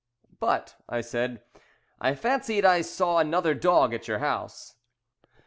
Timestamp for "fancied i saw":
2.15-3.19